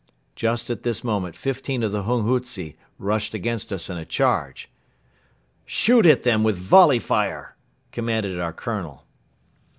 [0.35, 4.67] Just at this moment fifteen of the hunghutze rushed against us in a charge.
[5.63, 7.55] "Shoot at them with volley fire!"
[7.91, 9.05] commanded our Colonel.